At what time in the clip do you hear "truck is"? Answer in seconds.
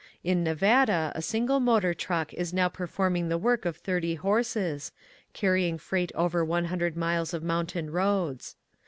1.93-2.51